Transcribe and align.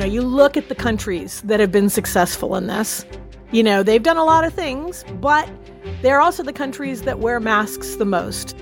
you 0.00 0.06
know, 0.06 0.12
you 0.14 0.22
look 0.22 0.56
at 0.56 0.70
the 0.70 0.74
countries 0.74 1.42
that 1.42 1.60
have 1.60 1.70
been 1.70 1.90
successful 1.90 2.56
in 2.56 2.68
this. 2.68 3.04
You 3.50 3.62
know, 3.62 3.82
they've 3.82 4.02
done 4.02 4.16
a 4.16 4.24
lot 4.24 4.44
of 4.44 4.54
things, 4.54 5.04
but 5.20 5.46
they're 6.00 6.22
also 6.22 6.42
the 6.42 6.54
countries 6.54 7.02
that 7.02 7.18
wear 7.18 7.38
masks 7.38 7.96
the 7.96 8.06
most. 8.06 8.56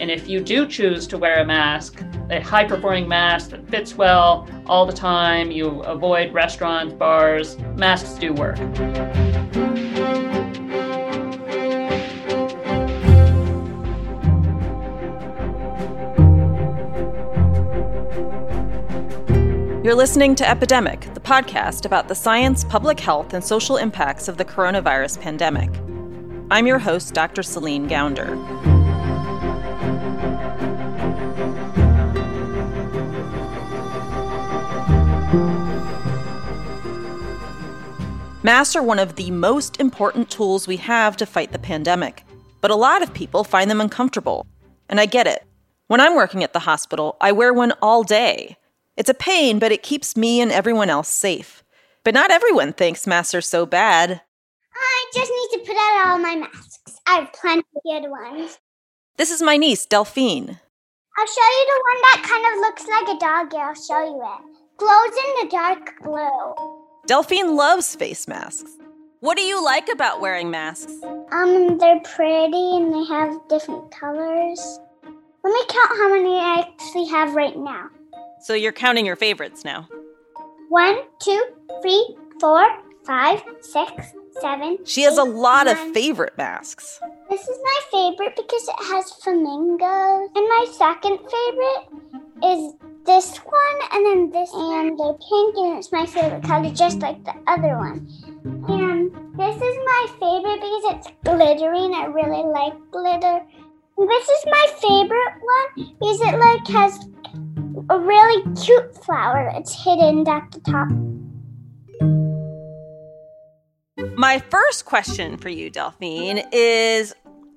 And 0.00 0.10
if 0.10 0.26
you 0.26 0.40
do 0.40 0.66
choose 0.66 1.06
to 1.06 1.18
wear 1.18 1.38
a 1.38 1.44
mask, 1.44 2.02
a 2.30 2.40
high 2.40 2.64
performing 2.64 3.06
mask 3.06 3.50
that 3.50 3.64
fits 3.68 3.94
well 3.94 4.48
all 4.66 4.84
the 4.84 4.92
time, 4.92 5.52
you 5.52 5.82
avoid 5.82 6.34
restaurants, 6.34 6.92
bars, 6.94 7.56
masks 7.76 8.14
do 8.14 8.32
work. 8.32 8.58
You're 19.84 19.96
listening 19.96 20.36
to 20.36 20.48
Epidemic, 20.48 21.12
the 21.12 21.18
podcast 21.18 21.86
about 21.86 22.06
the 22.06 22.14
science, 22.14 22.62
public 22.62 23.00
health, 23.00 23.34
and 23.34 23.42
social 23.42 23.78
impacts 23.78 24.28
of 24.28 24.36
the 24.36 24.44
coronavirus 24.44 25.20
pandemic. 25.20 25.70
I'm 26.52 26.68
your 26.68 26.78
host, 26.78 27.14
Dr. 27.14 27.42
Celine 27.42 27.88
Gounder. 27.88 28.36
Masks 38.44 38.76
are 38.76 38.84
one 38.84 39.00
of 39.00 39.16
the 39.16 39.32
most 39.32 39.80
important 39.80 40.30
tools 40.30 40.68
we 40.68 40.76
have 40.76 41.16
to 41.16 41.26
fight 41.26 41.50
the 41.50 41.58
pandemic, 41.58 42.22
but 42.60 42.70
a 42.70 42.76
lot 42.76 43.02
of 43.02 43.12
people 43.12 43.42
find 43.42 43.68
them 43.68 43.80
uncomfortable. 43.80 44.46
And 44.88 45.00
I 45.00 45.06
get 45.06 45.26
it. 45.26 45.44
When 45.88 46.00
I'm 46.00 46.14
working 46.14 46.44
at 46.44 46.52
the 46.52 46.60
hospital, 46.60 47.16
I 47.20 47.32
wear 47.32 47.52
one 47.52 47.72
all 47.82 48.04
day. 48.04 48.56
It's 48.96 49.10
a 49.10 49.14
pain, 49.14 49.58
but 49.58 49.72
it 49.72 49.82
keeps 49.82 50.16
me 50.16 50.40
and 50.40 50.52
everyone 50.52 50.90
else 50.90 51.08
safe. 51.08 51.64
But 52.04 52.14
not 52.14 52.30
everyone 52.30 52.72
thinks 52.72 53.06
masks 53.06 53.34
are 53.34 53.40
so 53.40 53.64
bad. 53.64 54.20
I 54.74 55.10
just 55.14 55.30
need 55.30 55.58
to 55.58 55.66
put 55.66 55.76
out 55.76 56.06
all 56.06 56.18
my 56.18 56.36
masks. 56.36 57.00
I 57.06 57.20
have 57.20 57.32
plenty 57.32 57.60
of 57.60 57.82
good 58.02 58.10
ones. 58.10 58.58
This 59.16 59.30
is 59.30 59.42
my 59.42 59.56
niece, 59.56 59.86
Delphine. 59.86 60.58
I'll 61.18 61.26
show 61.26 61.50
you 61.50 61.66
the 61.66 61.82
one 61.84 62.02
that 62.02 62.22
kind 62.28 62.46
of 62.46 62.60
looks 62.60 62.86
like 62.86 63.16
a 63.16 63.20
dog. 63.20 63.54
I'll 63.54 63.74
show 63.74 64.04
you 64.04 64.22
it. 64.22 64.52
Glows 64.78 65.16
in 65.16 65.42
the 65.42 65.48
dark 65.50 66.02
blue. 66.02 66.54
Delphine 67.06 67.56
loves 67.56 67.94
face 67.94 68.26
masks. 68.26 68.70
What 69.20 69.36
do 69.36 69.42
you 69.42 69.62
like 69.64 69.88
about 69.92 70.20
wearing 70.20 70.50
masks? 70.50 70.92
Um, 71.30 71.78
they're 71.78 72.00
pretty 72.00 72.76
and 72.76 72.92
they 72.92 73.04
have 73.04 73.38
different 73.48 73.90
colors. 73.92 74.80
Let 75.44 75.52
me 75.52 75.64
count 75.68 75.98
how 75.98 76.08
many 76.08 76.36
I 76.36 76.66
actually 76.68 77.06
have 77.08 77.34
right 77.34 77.56
now. 77.56 77.88
So 78.42 78.54
you're 78.54 78.72
counting 78.72 79.06
your 79.06 79.14
favorites 79.14 79.64
now. 79.64 79.88
One, 80.68 80.96
two, 81.20 81.40
three, 81.80 82.16
four, 82.40 82.66
five, 83.04 83.40
six, 83.60 84.12
seven. 84.40 84.78
She 84.84 85.02
has 85.02 85.16
a 85.16 85.22
eight, 85.22 85.28
lot 85.28 85.68
of 85.68 85.78
favorite 85.94 86.36
masks. 86.36 86.98
This 87.30 87.42
is 87.42 87.58
my 87.62 87.80
favorite 87.92 88.34
because 88.34 88.68
it 88.68 88.84
has 88.90 89.12
flamingos. 89.12 90.30
And 90.34 90.48
my 90.48 90.66
second 90.72 91.18
favorite 91.18 91.86
is 92.42 92.74
this 93.06 93.36
one, 93.38 93.78
and 93.92 94.06
then 94.06 94.30
this, 94.30 94.50
and 94.52 94.98
they're 94.98 95.14
pink, 95.14 95.56
and 95.56 95.78
it's 95.78 95.92
my 95.92 96.06
favorite 96.06 96.42
color, 96.42 96.70
just 96.70 96.98
like 96.98 97.22
the 97.24 97.34
other 97.46 97.76
one. 97.78 98.08
And 98.68 99.12
this 99.38 99.54
is 99.54 99.76
my 99.86 100.06
favorite 100.18 100.60
because 100.60 100.84
it's 100.96 101.08
glittering. 101.24 101.94
I 101.94 102.06
really 102.06 102.42
like 102.42 102.74
glitter. 102.90 103.40
This 103.98 104.28
is 104.28 104.44
my 104.46 104.66
favorite 104.80 105.34
one 105.42 105.94
because 106.00 106.20
it 106.22 106.38
like 106.38 106.66
has 106.68 107.06
a 107.92 107.98
really 107.98 108.42
cute 108.54 109.04
flower 109.04 109.50
that's 109.52 109.84
hidden 109.84 110.26
at 110.26 110.50
the 110.50 110.60
top. 110.60 110.88
My 114.16 114.38
first 114.38 114.86
question 114.86 115.36
for 115.36 115.50
you, 115.50 115.68
Delphine, 115.68 116.42
is 116.52 117.14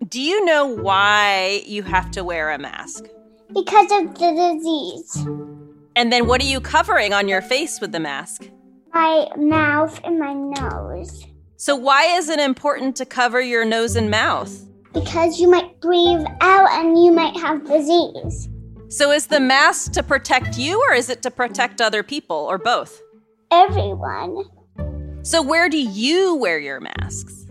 Do 0.10 0.20
you 0.20 0.44
know 0.44 0.66
why 0.66 1.64
you 1.66 1.84
have 1.84 2.12
to 2.12 2.26
wear 2.26 2.52
a 2.52 2.58
mask? 2.58 3.06
Because 3.54 3.90
of 3.94 4.18
the 4.20 4.54
disease. 4.56 5.26
And 5.96 6.12
then 6.12 6.28
what 6.28 6.42
are 6.42 6.48
you 6.48 6.60
covering 6.60 7.14
on 7.14 7.30
your 7.30 7.42
face 7.42 7.80
with 7.80 7.94
the 7.94 8.02
mask? 8.02 8.50
My 8.94 9.30
mouth 9.38 10.02
and 10.04 10.20
my 10.20 10.34
nose. 10.34 11.26
So, 11.56 11.78
why 11.78 12.04
is 12.18 12.28
it 12.28 12.40
important 12.40 12.98
to 12.98 13.06
cover 13.06 13.40
your 13.40 13.64
nose 13.64 13.96
and 13.96 14.12
mouth? 14.12 14.54
Because 14.94 15.40
you 15.40 15.50
might 15.50 15.80
breathe 15.80 16.26
out 16.42 16.70
and 16.72 17.02
you 17.02 17.14
might 17.14 17.38
have 17.38 17.66
disease. 17.66 18.50
So, 18.96 19.12
is 19.12 19.28
the 19.28 19.42
mask 19.42 19.92
to 19.92 20.04
protect 20.04 20.58
you 20.58 20.82
or 20.88 20.94
is 20.94 21.10
it 21.10 21.22
to 21.24 21.30
protect 21.30 21.82
other 21.82 22.02
people 22.02 22.38
or 22.38 22.58
both? 22.58 23.02
Everyone. 23.52 24.46
So, 25.22 25.42
where 25.42 25.68
do 25.68 25.78
you 25.78 26.36
wear 26.36 26.60
your 26.60 26.80
masks? 26.80 27.46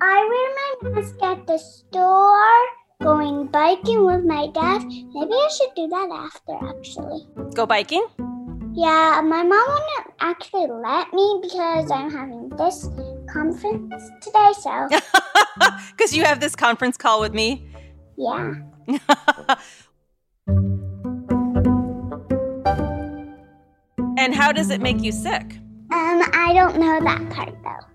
I 0.00 0.78
wear 0.80 0.90
my 0.90 1.02
mask 1.02 1.22
at 1.22 1.46
the 1.46 1.58
store, 1.58 2.64
going 3.02 3.48
biking 3.48 4.06
with 4.06 4.24
my 4.24 4.46
dad. 4.54 4.82
Maybe 4.86 5.34
I 5.34 5.50
should 5.54 5.74
do 5.76 5.86
that 5.86 6.08
after, 6.10 6.54
actually. 6.66 7.26
Go 7.54 7.66
biking? 7.66 8.06
Yeah, 8.72 9.20
my 9.22 9.42
mom 9.42 9.68
wouldn't 9.68 10.14
actually 10.20 10.68
let 10.68 11.12
me 11.12 11.40
because 11.42 11.90
I'm 11.90 12.10
having 12.10 12.48
this 12.48 12.88
conference 13.30 14.02
today, 14.22 14.52
so 14.58 14.88
Because 15.90 16.16
you 16.16 16.24
have 16.24 16.40
this 16.40 16.56
conference 16.56 16.96
call 16.96 17.20
with 17.20 17.34
me. 17.34 17.68
yeah. 18.16 18.54
And 24.16 24.34
how 24.34 24.52
does 24.52 24.70
it 24.70 24.80
make 24.80 25.00
you 25.00 25.12
sick? 25.12 25.56
Um, 25.92 26.22
I 26.32 26.52
don't 26.54 26.78
know 26.78 27.00
that 27.00 27.30
part 27.30 27.54
though. 27.62 27.86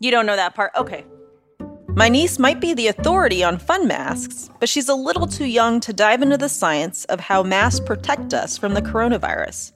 You 0.00 0.10
don't 0.10 0.26
know 0.26 0.36
that 0.36 0.54
part? 0.54 0.72
Okay. 0.76 1.04
My 1.88 2.08
niece 2.08 2.38
might 2.38 2.60
be 2.60 2.74
the 2.74 2.88
authority 2.88 3.44
on 3.44 3.58
fun 3.58 3.86
masks, 3.86 4.50
but 4.58 4.68
she's 4.68 4.88
a 4.88 4.94
little 4.94 5.26
too 5.26 5.44
young 5.44 5.80
to 5.80 5.92
dive 5.92 6.22
into 6.22 6.36
the 6.36 6.48
science 6.48 7.04
of 7.04 7.20
how 7.20 7.42
masks 7.42 7.80
protect 7.80 8.34
us 8.34 8.58
from 8.58 8.74
the 8.74 8.82
coronavirus. 8.82 9.72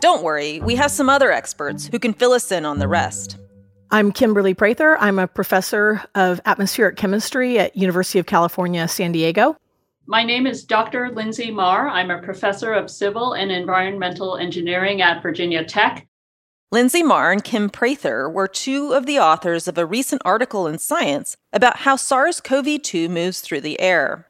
Don't 0.00 0.22
worry, 0.22 0.60
we 0.60 0.76
have 0.76 0.90
some 0.90 1.08
other 1.08 1.32
experts 1.32 1.86
who 1.86 1.98
can 1.98 2.12
fill 2.12 2.32
us 2.32 2.52
in 2.52 2.64
on 2.64 2.78
the 2.78 2.86
rest. 2.86 3.38
I'm 3.90 4.12
Kimberly 4.12 4.54
Prather. 4.54 4.96
I'm 4.98 5.18
a 5.18 5.26
professor 5.26 6.02
of 6.14 6.40
atmospheric 6.44 6.96
chemistry 6.96 7.58
at 7.58 7.76
University 7.76 8.18
of 8.18 8.26
California, 8.26 8.86
San 8.88 9.12
Diego. 9.12 9.56
My 10.08 10.22
name 10.22 10.46
is 10.46 10.62
Dr. 10.62 11.10
Linsey 11.10 11.52
Marr. 11.52 11.88
I'm 11.88 12.12
a 12.12 12.22
professor 12.22 12.72
of 12.72 12.88
civil 12.88 13.32
and 13.32 13.50
environmental 13.50 14.36
engineering 14.36 15.02
at 15.02 15.20
Virginia 15.20 15.64
Tech. 15.64 16.06
Linsey 16.72 17.04
Marr 17.04 17.32
and 17.32 17.42
Kim 17.42 17.68
Prather 17.68 18.30
were 18.30 18.46
two 18.46 18.92
of 18.92 19.06
the 19.06 19.18
authors 19.18 19.66
of 19.66 19.76
a 19.76 19.84
recent 19.84 20.22
article 20.24 20.68
in 20.68 20.78
Science 20.78 21.36
about 21.52 21.78
how 21.78 21.96
SARS 21.96 22.40
CoV 22.40 22.80
2 22.82 23.08
moves 23.08 23.40
through 23.40 23.62
the 23.62 23.80
air. 23.80 24.28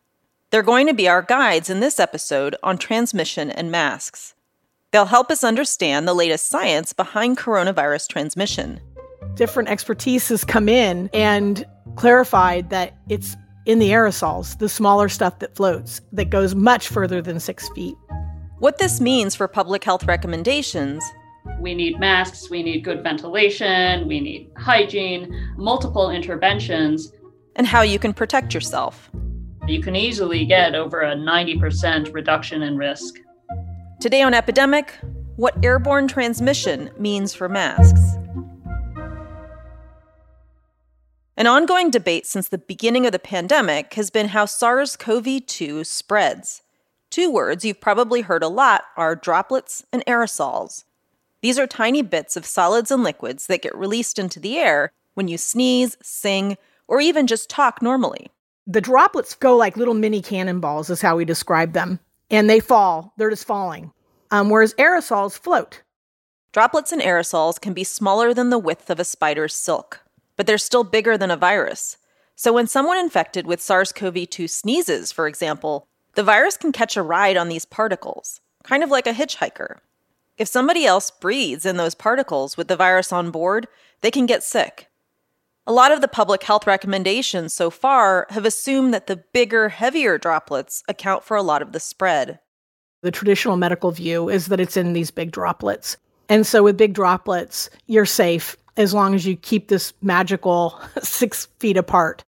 They're 0.51 0.63
going 0.63 0.87
to 0.87 0.95
be 0.95 1.09
our 1.09 1.21
guides 1.21 1.69
in 1.69 1.81
this 1.81 2.01
episode 2.01 2.57
on 2.63 2.79
transmission 2.79 3.51
and 3.51 3.71
masks. 3.71 4.35
They'll 4.93 5.05
help 5.05 5.31
us 5.31 5.45
understand 5.45 6.09
the 6.09 6.15
latest 6.15 6.49
science 6.49 6.95
behind 6.95 7.37
coronavirus 7.37 8.09
transmission. 8.09 8.81
Different 9.35 9.69
expertise 9.69 10.29
has 10.29 10.43
come 10.43 10.71
in 10.71 11.11
and 11.13 11.67
clarified 11.97 12.71
that 12.71 12.97
it's 13.11 13.37
in 13.67 13.81
the 13.81 13.91
aerosols, 13.91 14.59
the 14.59 14.69
smaller 14.69 15.09
stuff 15.09 15.41
that 15.41 15.57
floats, 15.57 16.01
that 16.13 16.31
goes 16.31 16.55
much 16.55 16.89
further 16.89 17.21
than 17.21 17.41
six 17.41 17.69
feet. 17.71 17.97
What 18.61 18.79
this 18.79 19.01
means 19.01 19.35
for 19.35 19.49
public 19.49 19.85
health 19.85 20.05
recommendations 20.05 21.05
We 21.61 21.75
need 21.75 22.01
masks, 22.01 22.51
we 22.51 22.63
need 22.63 22.85
good 22.85 23.03
ventilation, 23.03 24.09
we 24.09 24.21
need 24.21 24.51
hygiene, 24.57 25.55
multiple 25.57 26.11
interventions. 26.11 27.13
and 27.57 27.67
how 27.67 27.83
you 27.83 27.99
can 27.99 28.13
protect 28.13 28.53
yourself. 28.53 29.11
You 29.67 29.81
can 29.81 29.97
easily 29.97 30.45
get 30.45 30.75
over 30.75 31.01
a 31.01 31.15
90% 31.15 32.13
reduction 32.13 32.63
in 32.63 32.77
risk. 32.77 33.15
Today 34.01 34.23
on 34.23 34.35
Epidemic, 34.35 34.95
what 35.37 35.65
airborne 35.65 36.07
transmission 36.09 36.91
means 36.99 37.35
for 37.35 37.49
masks. 37.49 38.16
An 41.39 41.47
ongoing 41.47 41.91
debate 41.91 42.27
since 42.27 42.49
the 42.49 42.57
beginning 42.57 43.05
of 43.05 43.13
the 43.13 43.19
pandemic 43.19 43.93
has 43.93 44.09
been 44.09 44.29
how 44.29 44.47
SARS 44.47 44.97
CoV 44.97 45.45
2 45.45 45.85
spreads. 45.85 46.63
Two 47.11 47.31
words 47.31 47.63
you've 47.63 47.81
probably 47.81 48.23
heard 48.23 48.43
a 48.43 48.49
lot 48.49 48.85
are 48.97 49.15
droplets 49.15 49.85
and 49.93 50.03
aerosols. 50.07 50.85
These 51.43 51.59
are 51.59 51.67
tiny 51.67 52.01
bits 52.01 52.39
of 52.39 52.47
solids 52.47 52.91
and 52.91 53.05
liquids 53.05 53.49
that 53.49 53.61
get 53.61 53.77
released 53.77 54.19
into 54.19 54.41
the 54.41 54.57
air 54.57 54.93
when 55.13 55.29
you 55.29 55.37
sneeze, 55.37 55.99
sing, 56.03 56.57
or 56.89 57.03
even 57.03 57.27
just 57.27 57.51
talk 57.51 57.83
normally. 57.83 58.31
The 58.67 58.81
droplets 58.81 59.35
go 59.35 59.55
like 59.55 59.77
little 59.77 59.93
mini 59.93 60.23
cannonballs, 60.23 60.89
is 60.89 61.03
how 61.03 61.17
we 61.17 61.27
describe 61.27 61.75
them, 61.75 62.01
and 62.31 62.49
they 62.49 62.61
fall. 62.61 63.13
They're 63.19 63.29
just 63.29 63.47
falling. 63.47 63.93
Um, 64.31 64.49
whereas 64.49 64.73
aerosols 64.75 65.39
float. 65.39 65.83
Droplets 66.53 66.93
and 66.93 67.03
aerosols 67.03 67.61
can 67.61 67.75
be 67.75 67.85
smaller 67.85 68.33
than 68.33 68.49
the 68.49 68.59
width 68.59 68.89
of 68.89 68.99
a 68.99 69.05
spider's 69.05 69.55
silk, 69.55 70.01
but 70.37 70.47
they're 70.47 70.59
still 70.59 70.85
bigger 70.85 71.19
than 71.19 71.31
a 71.31 71.37
virus. 71.37 71.97
So 72.35 72.53
when 72.53 72.67
someone 72.67 72.99
infected 72.99 73.47
with 73.47 73.63
SARS 73.63 73.93
CoV 73.93 74.29
2 74.29 74.47
sneezes, 74.47 75.11
for 75.11 75.27
example, 75.27 75.89
the 76.15 76.23
virus 76.23 76.57
can 76.57 76.73
catch 76.73 76.97
a 76.97 77.03
ride 77.03 77.37
on 77.37 77.49
these 77.49 77.65
particles, 77.65 78.41
kind 78.63 78.83
of 78.83 78.91
like 78.91 79.07
a 79.07 79.13
hitchhiker. 79.13 79.79
If 80.39 80.49
somebody 80.49 80.85
else 80.85 81.11
breathes 81.11 81.65
in 81.65 81.79
those 81.79 81.95
particles 81.95 82.57
with 82.57 82.69
the 82.69 82.77
virus 82.77 83.13
on 83.13 83.31
board, 83.31 83.69
they 84.03 84.11
can 84.11 84.27
get 84.27 84.43
sick. 84.43 84.89
A 85.67 85.73
lot 85.73 85.91
of 85.91 86.01
the 86.01 86.09
public 86.09 86.43
health 86.43 86.67
recommendations 86.67 87.53
so 87.53 87.71
far 87.71 88.27
have 88.31 88.45
assumed 88.45 88.95
that 88.95 89.07
the 89.07 89.17
bigger, 89.17 89.71
heavier 89.71 90.19
droplets 90.19 90.85
account 90.89 91.25
for 91.25 91.37
a 91.37 91.43
lot 91.43 91.63
of 91.63 91.73
the 91.73 91.81
spread. 91.81 92.39
The 93.01 93.11
traditional 93.11 93.57
medical 93.57 93.91
view 93.91 94.29
is 94.29 94.47
that 94.47 94.61
it's 94.61 94.77
in 94.77 94.93
these 94.93 95.11
big 95.11 95.33
droplets. 95.33 95.97
And 96.29 96.47
so 96.47 96.63
with 96.63 96.77
big 96.77 96.93
droplets, 96.93 97.71
you're 97.87 98.07
safe 98.07 98.57
as 98.77 98.95
long 98.95 99.15
as 99.15 99.27
you 99.27 99.37
keep 99.37 99.69
this 99.69 99.93
magical 100.03 100.81
six 101.03 101.47
feet 101.59 101.77
apart. 101.77 102.25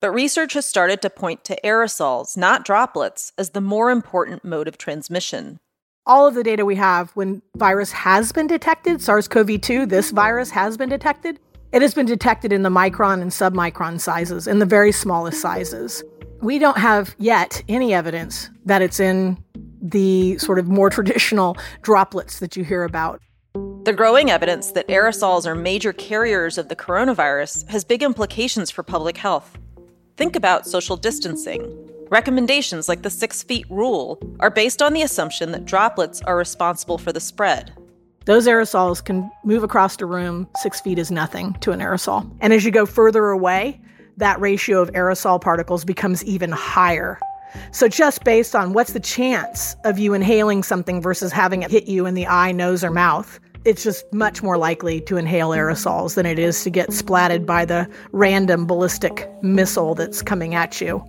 But 0.00 0.10
research 0.10 0.52
has 0.52 0.66
started 0.66 1.00
to 1.02 1.10
point 1.10 1.44
to 1.44 1.58
aerosols, 1.64 2.36
not 2.36 2.64
droplets, 2.64 3.32
as 3.38 3.50
the 3.50 3.60
more 3.60 3.90
important 3.90 4.44
mode 4.44 4.68
of 4.68 4.78
transmission. 4.78 5.58
All 6.04 6.26
of 6.26 6.34
the 6.34 6.44
data 6.44 6.64
we 6.64 6.76
have 6.76 7.10
when 7.12 7.42
virus 7.56 7.92
has 7.92 8.30
been 8.30 8.46
detected, 8.46 9.02
SARS 9.02 9.26
CoV 9.26 9.60
2, 9.60 9.86
this 9.86 10.10
virus 10.10 10.50
has 10.50 10.76
been 10.76 10.88
detected, 10.88 11.40
it 11.72 11.82
has 11.82 11.94
been 11.94 12.06
detected 12.06 12.52
in 12.52 12.62
the 12.62 12.68
micron 12.68 13.20
and 13.20 13.30
submicron 13.30 13.98
sizes, 14.00 14.46
in 14.46 14.60
the 14.60 14.66
very 14.66 14.92
smallest 14.92 15.40
sizes. 15.40 16.04
We 16.40 16.58
don't 16.58 16.78
have 16.78 17.16
yet 17.18 17.62
any 17.68 17.92
evidence 17.92 18.50
that 18.66 18.82
it's 18.82 19.00
in 19.00 19.42
the 19.82 20.38
sort 20.38 20.58
of 20.58 20.68
more 20.68 20.90
traditional 20.96 21.56
droplets 21.82 22.38
that 22.38 22.56
you 22.56 22.64
hear 22.64 22.84
about. 22.84 23.20
The 23.86 23.92
growing 23.92 24.32
evidence 24.32 24.72
that 24.72 24.88
aerosols 24.88 25.46
are 25.46 25.54
major 25.54 25.92
carriers 25.92 26.58
of 26.58 26.68
the 26.68 26.74
coronavirus 26.74 27.70
has 27.70 27.84
big 27.84 28.02
implications 28.02 28.68
for 28.68 28.82
public 28.82 29.16
health. 29.16 29.56
Think 30.16 30.34
about 30.34 30.66
social 30.66 30.96
distancing. 30.96 31.88
Recommendations 32.10 32.88
like 32.88 33.02
the 33.02 33.10
six 33.10 33.44
feet 33.44 33.64
rule 33.70 34.18
are 34.40 34.50
based 34.50 34.82
on 34.82 34.92
the 34.92 35.02
assumption 35.02 35.52
that 35.52 35.66
droplets 35.66 36.20
are 36.22 36.36
responsible 36.36 36.98
for 36.98 37.12
the 37.12 37.20
spread. 37.20 37.74
Those 38.24 38.48
aerosols 38.48 39.04
can 39.04 39.30
move 39.44 39.62
across 39.62 39.94
the 39.94 40.06
room. 40.06 40.48
Six 40.56 40.80
feet 40.80 40.98
is 40.98 41.12
nothing 41.12 41.52
to 41.60 41.70
an 41.70 41.78
aerosol. 41.78 42.28
And 42.40 42.52
as 42.52 42.64
you 42.64 42.72
go 42.72 42.86
further 42.86 43.28
away, 43.28 43.80
that 44.16 44.40
ratio 44.40 44.82
of 44.82 44.90
aerosol 44.94 45.40
particles 45.40 45.84
becomes 45.84 46.24
even 46.24 46.50
higher. 46.50 47.20
So, 47.70 47.88
just 47.88 48.24
based 48.24 48.54
on 48.54 48.72
what's 48.72 48.92
the 48.92 49.00
chance 49.00 49.76
of 49.84 49.98
you 49.98 50.12
inhaling 50.12 50.62
something 50.62 51.00
versus 51.00 51.32
having 51.32 51.62
it 51.62 51.70
hit 51.70 51.86
you 51.86 52.04
in 52.04 52.14
the 52.14 52.26
eye, 52.26 52.52
nose, 52.52 52.82
or 52.84 52.90
mouth, 52.90 53.38
it's 53.66 53.82
just 53.82 54.10
much 54.12 54.44
more 54.44 54.56
likely 54.56 55.00
to 55.00 55.16
inhale 55.16 55.50
aerosols 55.50 56.14
than 56.14 56.24
it 56.24 56.38
is 56.38 56.62
to 56.62 56.70
get 56.70 56.90
splatted 56.90 57.44
by 57.44 57.64
the 57.64 57.90
random 58.12 58.64
ballistic 58.64 59.28
missile 59.42 59.96
that's 59.96 60.22
coming 60.22 60.54
at 60.54 60.80
you. 60.80 61.04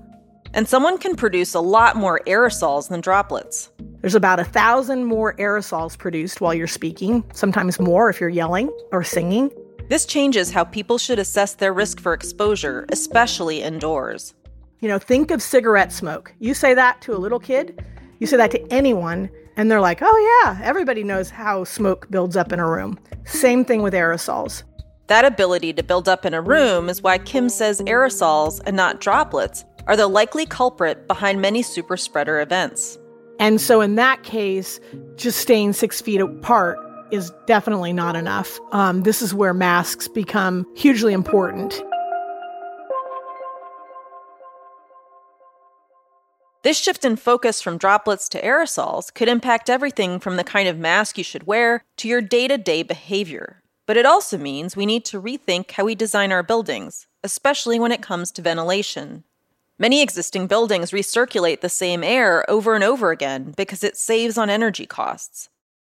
And 0.53 0.67
someone 0.67 0.97
can 0.97 1.15
produce 1.15 1.53
a 1.53 1.59
lot 1.59 1.95
more 1.95 2.19
aerosols 2.25 2.89
than 2.89 2.99
droplets. 2.99 3.69
There's 4.01 4.15
about 4.15 4.39
a 4.39 4.43
thousand 4.43 5.05
more 5.05 5.35
aerosols 5.35 5.95
produced 5.97 6.41
while 6.41 6.53
you're 6.53 6.65
speaking, 6.65 7.23
sometimes 7.31 7.79
more 7.79 8.09
if 8.09 8.19
you're 8.19 8.29
yelling 8.29 8.71
or 8.91 9.03
singing. 9.03 9.51
This 9.89 10.07
changes 10.07 10.49
how 10.49 10.63
people 10.63 10.97
should 10.97 11.19
assess 11.19 11.55
their 11.55 11.73
risk 11.73 11.99
for 11.99 12.13
exposure, 12.13 12.87
especially 12.89 13.61
indoors. 13.61 14.33
You 14.79 14.87
know, 14.87 14.97
think 14.97 15.29
of 15.29 15.43
cigarette 15.43 15.93
smoke. 15.93 16.33
You 16.39 16.55
say 16.55 16.73
that 16.73 17.01
to 17.01 17.15
a 17.15 17.19
little 17.19 17.39
kid, 17.39 17.85
you 18.19 18.25
say 18.25 18.37
that 18.37 18.51
to 18.51 18.73
anyone, 18.73 19.29
and 19.57 19.69
they're 19.69 19.81
like, 19.81 19.99
oh, 20.01 20.43
yeah, 20.45 20.59
everybody 20.63 21.03
knows 21.03 21.29
how 21.31 21.63
smoke 21.63 22.09
builds 22.09 22.37
up 22.37 22.53
in 22.53 22.59
a 22.59 22.69
room. 22.69 22.97
Same 23.25 23.65
thing 23.65 23.81
with 23.81 23.93
aerosols. 23.93 24.63
That 25.07 25.25
ability 25.25 25.73
to 25.73 25.83
build 25.83 26.07
up 26.07 26.25
in 26.25 26.33
a 26.33 26.41
room 26.41 26.89
is 26.89 27.01
why 27.01 27.17
Kim 27.17 27.49
says 27.49 27.81
aerosols 27.81 28.61
and 28.65 28.75
not 28.75 29.01
droplets 29.01 29.65
are 29.87 29.97
the 29.97 30.07
likely 30.07 30.45
culprit 30.45 31.07
behind 31.07 31.41
many 31.41 31.63
super 31.63 31.97
spreader 31.97 32.39
events. 32.39 32.99
And 33.39 33.59
so, 33.59 33.81
in 33.81 33.95
that 33.95 34.23
case, 34.23 34.79
just 35.15 35.39
staying 35.39 35.73
six 35.73 36.01
feet 36.01 36.21
apart 36.21 36.77
is 37.11 37.31
definitely 37.45 37.93
not 37.93 38.15
enough. 38.15 38.59
Um, 38.71 39.03
this 39.03 39.21
is 39.21 39.33
where 39.33 39.53
masks 39.53 40.07
become 40.07 40.65
hugely 40.75 41.13
important. 41.13 41.81
This 46.67 46.77
shift 46.77 47.05
in 47.05 47.15
focus 47.15 47.61
from 47.61 47.77
droplets 47.77 48.27
to 48.27 48.41
aerosols 48.41 49.13
could 49.13 49.29
impact 49.29 49.69
everything 49.69 50.19
from 50.19 50.35
the 50.35 50.43
kind 50.43 50.67
of 50.67 50.77
mask 50.77 51.17
you 51.17 51.23
should 51.23 51.47
wear 51.47 51.85
to 51.95 52.09
your 52.09 52.19
day 52.19 52.45
to 52.49 52.57
day 52.57 52.83
behavior. 52.83 53.63
But 53.85 53.95
it 53.95 54.05
also 54.05 54.37
means 54.37 54.75
we 54.75 54.85
need 54.85 55.05
to 55.05 55.21
rethink 55.21 55.71
how 55.71 55.85
we 55.85 55.95
design 55.95 56.33
our 56.33 56.43
buildings, 56.43 57.07
especially 57.23 57.79
when 57.79 57.93
it 57.93 58.01
comes 58.01 58.33
to 58.33 58.41
ventilation. 58.41 59.23
Many 59.79 60.01
existing 60.01 60.47
buildings 60.47 60.91
recirculate 60.91 61.61
the 61.61 61.69
same 61.69 62.03
air 62.03 62.43
over 62.51 62.75
and 62.75 62.83
over 62.83 63.11
again 63.11 63.53
because 63.55 63.81
it 63.81 63.95
saves 63.95 64.37
on 64.37 64.49
energy 64.49 64.85
costs. 64.85 65.47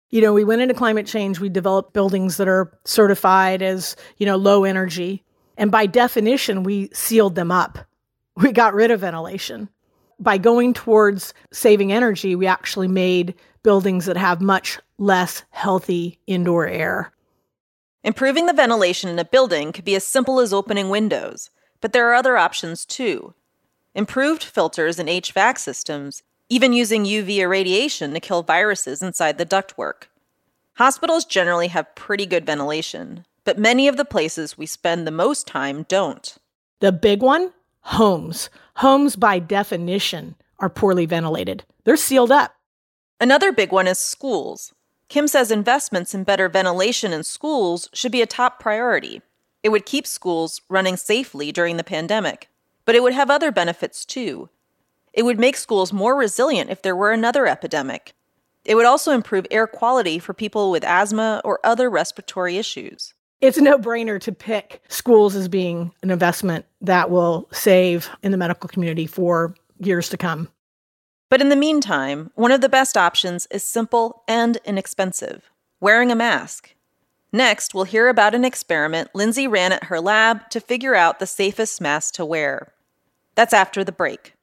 You 0.08 0.22
know, 0.22 0.32
we 0.32 0.42
went 0.42 0.62
into 0.62 0.72
climate 0.72 1.06
change, 1.06 1.38
we 1.38 1.50
developed 1.50 1.92
buildings 1.92 2.38
that 2.38 2.48
are 2.48 2.72
certified 2.86 3.60
as, 3.60 3.94
you 4.16 4.24
know, 4.24 4.36
low 4.36 4.64
energy. 4.64 5.22
And 5.58 5.70
by 5.70 5.84
definition, 5.84 6.62
we 6.62 6.88
sealed 6.94 7.34
them 7.34 7.50
up. 7.50 7.78
We 8.38 8.52
got 8.52 8.72
rid 8.72 8.90
of 8.90 9.00
ventilation 9.00 9.68
by 10.22 10.38
going 10.38 10.72
towards 10.72 11.34
saving 11.52 11.92
energy, 11.92 12.36
we 12.36 12.46
actually 12.46 12.88
made 12.88 13.34
buildings 13.62 14.06
that 14.06 14.16
have 14.16 14.40
much 14.40 14.78
less 14.98 15.42
healthy 15.50 16.18
indoor 16.26 16.66
air. 16.66 17.12
Improving 18.04 18.46
the 18.46 18.52
ventilation 18.52 19.08
in 19.10 19.18
a 19.18 19.24
building 19.24 19.72
could 19.72 19.84
be 19.84 19.94
as 19.94 20.06
simple 20.06 20.40
as 20.40 20.52
opening 20.52 20.88
windows, 20.88 21.50
but 21.80 21.92
there 21.92 22.08
are 22.08 22.14
other 22.14 22.36
options 22.36 22.84
too. 22.84 23.34
Improved 23.94 24.42
filters 24.42 24.98
in 24.98 25.06
HVAC 25.06 25.58
systems, 25.58 26.22
even 26.48 26.72
using 26.72 27.04
UV 27.04 27.38
irradiation 27.38 28.12
to 28.14 28.20
kill 28.20 28.42
viruses 28.42 29.02
inside 29.02 29.38
the 29.38 29.46
ductwork. 29.46 30.04
Hospitals 30.74 31.24
generally 31.24 31.68
have 31.68 31.94
pretty 31.94 32.26
good 32.26 32.46
ventilation, 32.46 33.24
but 33.44 33.58
many 33.58 33.86
of 33.88 33.96
the 33.96 34.04
places 34.04 34.58
we 34.58 34.66
spend 34.66 35.06
the 35.06 35.10
most 35.10 35.46
time 35.46 35.84
don't. 35.88 36.36
The 36.80 36.92
big 36.92 37.22
one 37.22 37.52
homes. 37.82 38.48
Homes, 38.76 39.16
by 39.16 39.38
definition, 39.38 40.34
are 40.58 40.70
poorly 40.70 41.06
ventilated, 41.06 41.64
they're 41.84 41.96
sealed 41.96 42.32
up. 42.32 42.54
Another 43.20 43.52
big 43.52 43.72
one 43.72 43.86
is 43.86 43.98
schools. 43.98 44.72
Kim 45.08 45.28
says 45.28 45.50
investments 45.50 46.14
in 46.14 46.24
better 46.24 46.48
ventilation 46.48 47.12
in 47.12 47.22
schools 47.22 47.88
should 47.92 48.12
be 48.12 48.22
a 48.22 48.26
top 48.26 48.58
priority. 48.58 49.20
It 49.62 49.68
would 49.68 49.86
keep 49.86 50.06
schools 50.06 50.62
running 50.68 50.96
safely 50.96 51.52
during 51.52 51.76
the 51.76 51.84
pandemic, 51.84 52.48
but 52.84 52.94
it 52.94 53.02
would 53.02 53.12
have 53.12 53.30
other 53.30 53.52
benefits 53.52 54.04
too. 54.04 54.48
It 55.12 55.24
would 55.24 55.38
make 55.38 55.56
schools 55.56 55.92
more 55.92 56.16
resilient 56.16 56.70
if 56.70 56.82
there 56.82 56.96
were 56.96 57.12
another 57.12 57.46
epidemic. 57.46 58.14
It 58.64 58.74
would 58.74 58.86
also 58.86 59.12
improve 59.12 59.46
air 59.50 59.66
quality 59.66 60.18
for 60.18 60.32
people 60.32 60.70
with 60.70 60.84
asthma 60.84 61.42
or 61.44 61.60
other 61.62 61.90
respiratory 61.90 62.56
issues 62.56 63.12
it's 63.42 63.58
a 63.58 63.62
no 63.62 63.76
brainer 63.76 64.20
to 64.20 64.32
pick 64.32 64.80
schools 64.88 65.34
as 65.34 65.48
being 65.48 65.92
an 66.02 66.10
investment 66.10 66.64
that 66.80 67.10
will 67.10 67.48
save 67.52 68.08
in 68.22 68.30
the 68.30 68.38
medical 68.38 68.68
community 68.68 69.06
for 69.06 69.54
years 69.80 70.08
to 70.10 70.16
come. 70.16 70.48
But 71.28 71.40
in 71.40 71.48
the 71.48 71.56
meantime, 71.56 72.30
one 72.36 72.52
of 72.52 72.60
the 72.60 72.68
best 72.68 72.96
options 72.96 73.46
is 73.50 73.64
simple 73.64 74.22
and 74.28 74.58
inexpensive 74.64 75.50
wearing 75.80 76.12
a 76.12 76.14
mask. 76.14 76.76
Next, 77.32 77.74
we'll 77.74 77.84
hear 77.84 78.08
about 78.08 78.34
an 78.34 78.44
experiment 78.44 79.10
Linsey 79.14 79.50
ran 79.50 79.72
at 79.72 79.84
her 79.84 80.00
lab 80.00 80.48
to 80.50 80.60
figure 80.60 80.94
out 80.94 81.18
the 81.18 81.26
safest 81.26 81.80
mask 81.80 82.14
to 82.14 82.24
wear. 82.24 82.72
That's 83.34 83.52
after 83.52 83.82
the 83.82 83.90
break. 83.90 84.34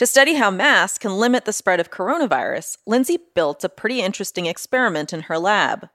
To 0.00 0.06
study 0.06 0.36
how 0.36 0.50
masks 0.50 0.96
can 0.96 1.18
limit 1.18 1.44
the 1.44 1.52
spread 1.52 1.78
of 1.78 1.90
coronavirus, 1.90 2.78
Linsey 2.88 3.18
built 3.34 3.62
a 3.64 3.68
pretty 3.68 4.00
interesting 4.00 4.46
experiment 4.46 5.12
in 5.12 5.20
her 5.20 5.38
lab. 5.38 5.90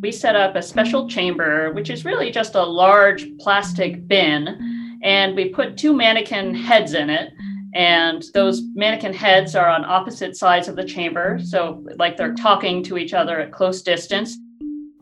We 0.00 0.10
set 0.10 0.34
up 0.34 0.56
a 0.56 0.62
special 0.62 1.10
chamber, 1.10 1.74
which 1.74 1.90
is 1.90 2.06
really 2.06 2.30
just 2.30 2.54
a 2.54 2.62
large 2.62 3.26
plastic 3.38 4.08
bin, 4.08 4.98
and 5.02 5.36
we 5.36 5.50
put 5.50 5.76
two 5.76 5.92
mannequin 5.92 6.54
heads 6.54 6.94
in 6.94 7.10
it. 7.10 7.34
And 7.74 8.24
those 8.32 8.62
mannequin 8.74 9.12
heads 9.12 9.54
are 9.54 9.68
on 9.68 9.84
opposite 9.84 10.34
sides 10.34 10.68
of 10.68 10.76
the 10.76 10.86
chamber, 10.86 11.38
so 11.44 11.84
like 11.96 12.16
they're 12.16 12.32
talking 12.32 12.82
to 12.84 12.96
each 12.96 13.12
other 13.12 13.38
at 13.40 13.52
close 13.52 13.82
distance. 13.82 14.38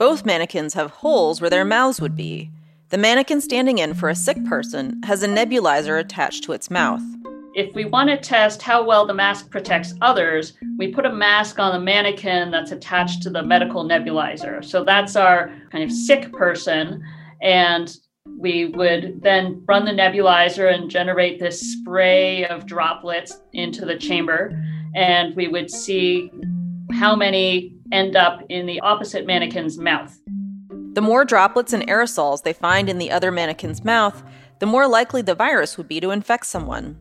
Both 0.01 0.27
mannequins 0.27 0.75
have 0.75 0.91
holes 0.91 1.41
where 1.41 1.51
their 1.51 1.65
mouths 1.65 2.01
would 2.01 2.17
be. 2.17 2.51
The 2.89 2.99
mannequin 2.99 3.41
standing 3.41 3.79
in 3.79 3.95
for 3.95 4.09
a 4.09 4.17
sick 4.17 4.45
person 4.47 5.01
has 5.05 5.23
a 5.23 5.29
nebulizer 5.29 6.01
attached 6.01 6.43
to 6.45 6.53
its 6.53 6.73
mouth 6.73 7.03
if 7.57 7.75
we 7.75 7.87
want 7.87 8.11
to 8.11 8.19
test 8.19 8.61
how 8.61 8.85
well 8.85 9.07
the 9.07 9.15
mask 9.15 9.51
protects 9.51 9.95
others, 10.03 10.53
we 10.77 10.89
put 10.89 11.07
a 11.07 11.13
mask 11.13 11.59
on 11.59 11.73
the 11.73 11.81
mannequin 11.81 12.51
that's 12.51 12.71
attached 12.71 13.23
to 13.23 13.31
the 13.31 13.43
medical 13.43 13.83
nebulizer. 13.83 14.63
So 14.63 14.85
that's 14.85 15.17
our 15.17 15.51
kind 15.73 15.83
of 15.83 15.91
sick 15.91 16.31
person. 16.35 17.03
And 17.41 17.97
we 18.39 18.67
would 18.67 19.23
then 19.23 19.63
run 19.67 19.87
the 19.87 19.93
nebulizer 19.93 20.71
and 20.71 20.91
generate 20.91 21.41
this 21.41 21.59
spray 21.59 22.45
of 22.45 22.67
droplets 22.67 23.41
into 23.55 23.87
the 23.87 23.97
chamber. 23.97 24.63
And 24.95 25.35
we 25.35 25.49
would 25.49 25.71
see 25.71 26.31
how 26.93 27.17
many 27.17 27.75
end 27.91 28.17
up 28.17 28.43
in 28.51 28.67
the 28.67 28.81
opposite 28.81 29.25
mannequin's 29.25 29.79
mouth. 29.79 30.15
The 30.93 31.01
more 31.01 31.25
droplets 31.25 31.73
and 31.73 31.87
aerosols 31.89 32.43
they 32.43 32.53
find 32.53 32.91
in 32.91 32.99
the 32.99 33.11
other 33.11 33.33
mannequin's 33.33 33.83
mouth, 33.83 34.23
the 34.59 34.67
more 34.67 34.87
likely 34.87 35.23
the 35.23 35.35
virus 35.35 35.79
would 35.79 35.89
be 35.89 36.01
to 36.01 36.11
infect 36.11 36.45
someone. 36.45 36.99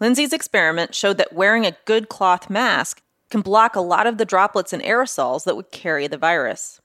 Linsey's 0.00 0.32
experiment 0.32 0.94
showed 0.94 1.18
that 1.18 1.32
wearing 1.32 1.64
a 1.64 1.76
good 1.84 2.08
cloth 2.08 2.50
mask 2.50 3.02
can 3.30 3.40
block 3.40 3.74
a 3.74 3.80
lot 3.80 4.06
of 4.06 4.18
the 4.18 4.24
droplets 4.24 4.72
and 4.72 4.82
aerosols 4.82 5.44
that 5.44 5.56
would 5.56 5.70
carry 5.70 6.06
the 6.06 6.18
virus. 6.18 6.80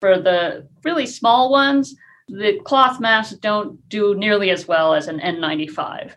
For 0.00 0.18
the 0.18 0.66
really 0.84 1.06
small 1.06 1.50
ones, 1.50 1.94
the 2.28 2.58
cloth 2.64 3.00
masks 3.00 3.36
don't 3.36 3.88
do 3.88 4.14
nearly 4.14 4.50
as 4.50 4.66
well 4.66 4.94
as 4.94 5.08
an 5.08 5.20
N95. 5.20 6.12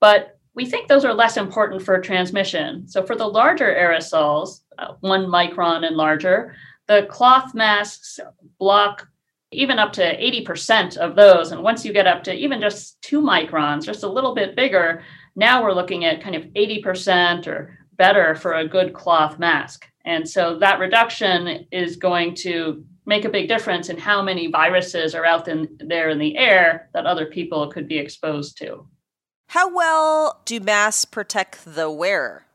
But 0.00 0.38
we 0.54 0.66
think 0.66 0.88
those 0.88 1.04
are 1.04 1.14
less 1.14 1.36
important 1.36 1.82
for 1.82 1.98
transmission. 2.00 2.86
So 2.88 3.04
for 3.04 3.16
the 3.16 3.26
larger 3.26 3.74
aerosols, 3.74 4.60
uh, 4.78 4.94
one 5.00 5.26
micron 5.26 5.86
and 5.86 5.96
larger, 5.96 6.54
the 6.86 7.06
cloth 7.08 7.54
masks 7.54 8.20
block 8.58 9.08
even 9.52 9.78
up 9.78 9.92
to 9.92 10.02
80% 10.02 10.96
of 10.96 11.16
those. 11.16 11.52
And 11.52 11.62
once 11.62 11.84
you 11.84 11.92
get 11.92 12.06
up 12.06 12.24
to 12.24 12.34
even 12.34 12.60
just 12.60 13.00
two 13.02 13.20
microns, 13.20 13.84
just 13.84 14.02
a 14.02 14.08
little 14.08 14.34
bit 14.34 14.56
bigger, 14.56 15.02
now 15.36 15.62
we're 15.62 15.72
looking 15.72 16.04
at 16.04 16.22
kind 16.22 16.34
of 16.34 16.44
80% 16.44 17.46
or 17.46 17.78
better 17.96 18.34
for 18.34 18.54
a 18.54 18.68
good 18.68 18.92
cloth 18.92 19.38
mask. 19.38 19.86
And 20.04 20.28
so 20.28 20.58
that 20.58 20.78
reduction 20.78 21.66
is 21.70 21.96
going 21.96 22.34
to 22.36 22.84
make 23.06 23.24
a 23.24 23.30
big 23.30 23.48
difference 23.48 23.88
in 23.88 23.98
how 23.98 24.22
many 24.22 24.48
viruses 24.48 25.14
are 25.14 25.24
out 25.24 25.48
in, 25.48 25.68
there 25.78 26.08
in 26.10 26.18
the 26.18 26.36
air 26.36 26.90
that 26.94 27.06
other 27.06 27.26
people 27.26 27.70
could 27.70 27.86
be 27.86 27.98
exposed 27.98 28.58
to. 28.58 28.86
How 29.48 29.74
well 29.74 30.42
do 30.44 30.58
masks 30.60 31.04
protect 31.04 31.64
the 31.64 31.90
wearer? 31.90 32.46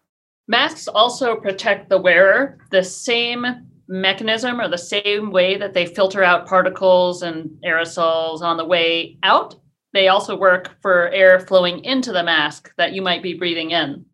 Masks 0.48 0.88
also 0.88 1.36
protect 1.36 1.90
the 1.90 2.02
wearer. 2.02 2.58
The 2.72 2.84
same 2.84 3.69
mechanism 3.90 4.62
or 4.62 4.70
the 4.70 4.78
same 4.78 5.32
way 5.32 5.58
that 5.58 5.74
they 5.74 5.86
filter 5.86 6.24
out 6.24 6.48
particles 6.48 7.24
and 7.24 7.50
aerosols 7.66 8.42
on 8.42 8.56
the 8.56 8.66
way 8.66 9.18
out, 9.24 9.56
they 9.94 10.08
also 10.08 10.38
work 10.38 10.80
for 10.82 11.10
air 11.10 11.40
flowing 11.40 11.84
into 11.84 12.12
the 12.12 12.24
mask 12.24 12.72
that 12.78 12.94
you 12.94 13.02
might 13.02 13.24
be 13.24 13.34
breathing 13.34 13.72
in. 13.72 14.06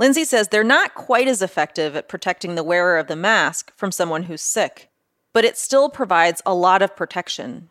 Linsey 0.00 0.24
says 0.24 0.48
they're 0.48 0.62
not 0.62 0.94
quite 0.94 1.26
as 1.26 1.42
effective 1.42 1.96
at 1.96 2.08
protecting 2.08 2.54
the 2.54 2.62
wearer 2.62 2.98
of 2.98 3.08
the 3.08 3.16
mask 3.16 3.72
from 3.76 3.90
someone 3.90 4.22
who's 4.22 4.40
sick, 4.40 4.90
but 5.34 5.44
it 5.44 5.58
still 5.58 5.90
provides 5.90 6.40
a 6.46 6.54
lot 6.54 6.82
of 6.82 6.94
protection. 6.94 7.68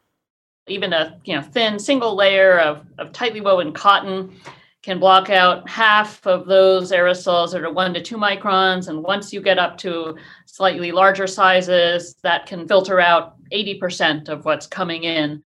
Even 0.67 0.91
a 0.91 1.17
you 1.23 1.33
know 1.33 1.41
thin 1.41 1.79
single 1.79 2.15
layer 2.17 2.59
of, 2.59 2.85
of 2.97 3.13
tightly 3.13 3.39
woven 3.39 3.71
cotton 3.71 4.35
can 4.87 4.99
block 4.99 5.29
out 5.29 5.67
half 5.69 6.25
of 6.25 6.45
those 6.45 6.93
aerosols 6.93 7.51
that 7.51 7.61
are 7.61 7.69
one 7.69 7.93
to 7.93 8.01
two 8.01 8.15
microns. 8.15 8.87
And 8.87 9.03
once 9.03 9.33
you 9.33 9.41
get 9.41 9.59
up 9.59 9.77
to 9.79 10.15
slightly 10.45 10.93
larger 10.93 11.27
sizes, 11.27 12.15
that 12.23 12.45
can 12.45 12.65
filter 12.69 13.01
out 13.01 13.35
80% 13.51 14.29
of 14.29 14.45
what's 14.45 14.65
coming 14.65 15.03
in. 15.03 15.43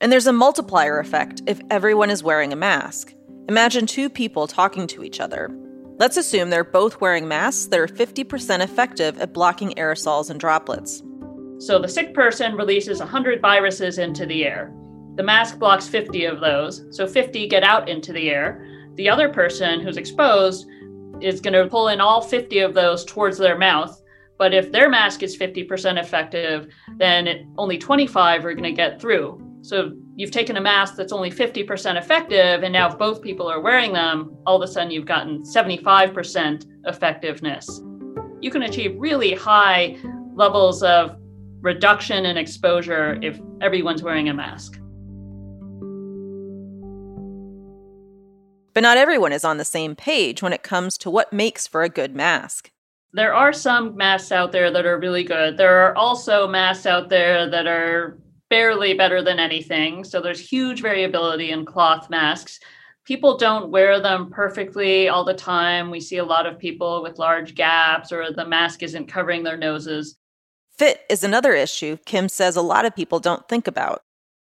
And 0.00 0.10
there's 0.10 0.26
a 0.26 0.32
multiplier 0.32 0.98
effect 0.98 1.42
if 1.46 1.60
everyone 1.68 2.08
is 2.08 2.22
wearing 2.22 2.54
a 2.54 2.56
mask. 2.56 3.12
Imagine 3.50 3.84
two 3.84 4.08
people 4.08 4.46
talking 4.46 4.86
to 4.86 5.04
each 5.04 5.20
other. 5.20 5.54
Let's 5.98 6.16
assume 6.16 6.48
they're 6.48 6.64
both 6.64 7.02
wearing 7.02 7.28
masks 7.28 7.66
that 7.66 7.78
are 7.78 7.86
50% 7.86 8.60
effective 8.60 9.20
at 9.20 9.34
blocking 9.34 9.72
aerosols 9.72 10.30
and 10.30 10.40
droplets. 10.40 11.02
So 11.58 11.78
the 11.78 11.86
sick 11.86 12.14
person 12.14 12.54
releases 12.54 13.00
100 13.00 13.42
viruses 13.42 13.98
into 13.98 14.24
the 14.24 14.46
air. 14.46 14.72
The 15.16 15.22
mask 15.22 15.58
blocks 15.58 15.86
50 15.86 16.24
of 16.24 16.40
those, 16.40 16.86
so 16.96 17.06
50 17.06 17.46
get 17.48 17.62
out 17.62 17.90
into 17.90 18.14
the 18.14 18.30
air. 18.30 18.66
The 19.00 19.08
other 19.08 19.30
person 19.30 19.80
who's 19.80 19.96
exposed 19.96 20.68
is 21.22 21.40
going 21.40 21.54
to 21.54 21.66
pull 21.70 21.88
in 21.88 22.02
all 22.02 22.20
50 22.20 22.58
of 22.58 22.74
those 22.74 23.02
towards 23.02 23.38
their 23.38 23.56
mouth. 23.56 23.98
But 24.36 24.52
if 24.52 24.70
their 24.70 24.90
mask 24.90 25.22
is 25.22 25.38
50% 25.38 25.98
effective, 25.98 26.68
then 26.98 27.26
it, 27.26 27.46
only 27.56 27.78
25 27.78 28.44
are 28.44 28.52
going 28.52 28.62
to 28.62 28.72
get 28.72 29.00
through. 29.00 29.40
So 29.62 29.92
you've 30.16 30.32
taken 30.32 30.58
a 30.58 30.60
mask 30.60 30.96
that's 30.96 31.14
only 31.14 31.30
50% 31.30 31.96
effective, 31.96 32.62
and 32.62 32.74
now 32.74 32.90
if 32.90 32.98
both 32.98 33.22
people 33.22 33.50
are 33.50 33.62
wearing 33.62 33.94
them, 33.94 34.36
all 34.44 34.62
of 34.62 34.68
a 34.68 34.70
sudden 34.70 34.90
you've 34.90 35.06
gotten 35.06 35.44
75% 35.44 36.66
effectiveness. 36.84 37.80
You 38.42 38.50
can 38.50 38.64
achieve 38.64 38.96
really 38.98 39.32
high 39.32 39.96
levels 40.34 40.82
of 40.82 41.16
reduction 41.62 42.26
in 42.26 42.36
exposure 42.36 43.18
if 43.22 43.40
everyone's 43.62 44.02
wearing 44.02 44.28
a 44.28 44.34
mask. 44.34 44.78
But 48.80 48.84
not 48.84 48.96
everyone 48.96 49.34
is 49.34 49.44
on 49.44 49.58
the 49.58 49.64
same 49.66 49.94
page 49.94 50.42
when 50.42 50.54
it 50.54 50.62
comes 50.62 50.96
to 50.96 51.10
what 51.10 51.34
makes 51.34 51.66
for 51.66 51.82
a 51.82 51.90
good 51.90 52.16
mask. 52.16 52.70
There 53.12 53.34
are 53.34 53.52
some 53.52 53.94
masks 53.94 54.32
out 54.32 54.52
there 54.52 54.70
that 54.70 54.86
are 54.86 54.98
really 54.98 55.22
good. 55.22 55.58
There 55.58 55.80
are 55.80 55.94
also 55.98 56.48
masks 56.48 56.86
out 56.86 57.10
there 57.10 57.46
that 57.50 57.66
are 57.66 58.18
barely 58.48 58.94
better 58.94 59.22
than 59.22 59.38
anything. 59.38 60.02
So 60.02 60.22
there's 60.22 60.40
huge 60.40 60.80
variability 60.80 61.50
in 61.50 61.66
cloth 61.66 62.08
masks. 62.08 62.58
People 63.04 63.36
don't 63.36 63.70
wear 63.70 64.00
them 64.00 64.30
perfectly 64.30 65.10
all 65.10 65.26
the 65.26 65.34
time. 65.34 65.90
We 65.90 66.00
see 66.00 66.16
a 66.16 66.24
lot 66.24 66.46
of 66.46 66.58
people 66.58 67.02
with 67.02 67.18
large 67.18 67.54
gaps 67.54 68.10
or 68.10 68.32
the 68.32 68.46
mask 68.46 68.82
isn't 68.82 69.08
covering 69.08 69.42
their 69.42 69.58
noses. 69.58 70.16
Fit 70.78 71.02
is 71.10 71.22
another 71.22 71.52
issue 71.52 71.98
Kim 72.06 72.30
says 72.30 72.56
a 72.56 72.62
lot 72.62 72.86
of 72.86 72.96
people 72.96 73.20
don't 73.20 73.46
think 73.46 73.66
about. 73.66 74.04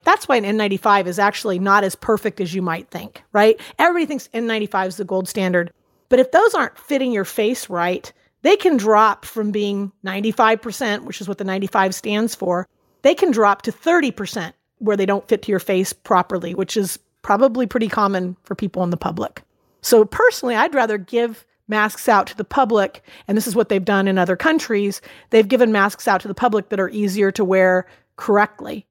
That's 0.05 0.29
why 0.29 0.37
an 0.37 0.45
N95 0.45 1.07
is 1.07 1.19
actually 1.19 1.59
not 1.59 1.85
as 1.85 1.95
perfect 1.95 2.41
as 2.41 2.55
you 2.55 2.63
might 2.63 2.89
think, 2.91 3.23
right? 3.33 3.61
Everybody 3.79 4.07
thinks 4.07 4.29
N95 4.35 4.87
is 4.89 4.97
the 4.97 5.05
gold 5.05 5.29
standard. 5.29 5.73
But 6.09 6.21
if 6.21 6.31
those 6.31 6.55
aren't 6.55 6.79
fitting 6.79 7.13
your 7.13 7.25
face 7.25 7.69
right, 7.69 8.13
they 8.43 8.57
can 8.57 8.77
drop 8.77 9.25
from 9.25 9.51
being 9.51 9.91
95%, 10.05 11.05
which 11.05 11.21
is 11.21 11.29
what 11.29 11.39
the 11.39 11.45
95 11.45 11.95
stands 11.95 12.35
for, 12.35 12.69
they 13.03 13.15
can 13.15 13.31
drop 13.31 13.63
to 13.63 13.73
30% 13.73 14.53
where 14.79 14.97
they 14.97 15.07
don't 15.07 15.27
fit 15.27 15.43
to 15.43 15.51
your 15.51 15.61
face 15.61 15.93
properly, 15.93 16.55
which 16.55 16.77
is 16.77 16.99
probably 17.23 17.67
pretty 17.67 17.89
common 17.89 18.37
for 18.45 18.55
people 18.55 18.83
in 18.83 18.91
the 18.91 18.97
public. 18.97 19.43
So 19.81 20.05
personally, 20.05 20.55
I'd 20.55 20.75
rather 20.75 20.99
give 20.99 21.47
masks 21.69 22.09
out 22.09 22.27
to 22.27 22.37
the 22.37 22.45
public, 22.45 23.03
and 23.27 23.37
this 23.37 23.47
is 23.47 23.57
what 23.57 23.71
they've 23.71 23.85
done 23.85 24.07
in 24.09 24.19
other 24.19 24.37
countries. 24.37 25.01
They've 25.31 25.49
given 25.49 25.73
masks 25.73 26.07
out 26.07 26.21
to 26.21 26.29
the 26.29 26.35
public 26.35 26.69
that 26.69 26.81
are 26.81 26.91
easier 26.91 27.31
to 27.33 27.45
wear 27.45 27.87
correctly. 28.17 28.87